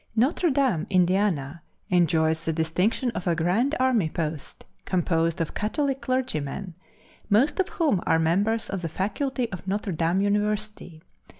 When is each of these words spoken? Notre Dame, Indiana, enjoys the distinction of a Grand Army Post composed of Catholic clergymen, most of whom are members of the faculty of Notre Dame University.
Notre 0.15 0.49
Dame, 0.49 0.87
Indiana, 0.89 1.61
enjoys 1.91 2.43
the 2.43 2.51
distinction 2.53 3.11
of 3.11 3.27
a 3.27 3.35
Grand 3.35 3.75
Army 3.79 4.09
Post 4.09 4.65
composed 4.83 5.39
of 5.39 5.53
Catholic 5.53 6.01
clergymen, 6.01 6.73
most 7.29 7.59
of 7.59 7.69
whom 7.69 8.01
are 8.07 8.17
members 8.17 8.67
of 8.67 8.81
the 8.81 8.89
faculty 8.89 9.47
of 9.51 9.67
Notre 9.67 9.91
Dame 9.91 10.21
University. 10.21 11.03